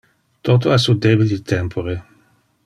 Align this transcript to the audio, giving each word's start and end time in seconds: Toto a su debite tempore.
Toto 0.41 0.71
a 0.73 0.79
su 0.79 0.95
debite 0.99 1.37
tempore. 1.51 1.95